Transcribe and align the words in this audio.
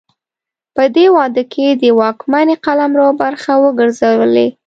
په 0.75 0.83
دې 0.95 1.05
واده 1.15 1.43
کې 1.53 1.67
د 1.81 1.83
واکمنۍ 1.99 2.55
قلمرو 2.65 3.07
برخه 3.21 3.51
وګرځولې. 3.63 4.47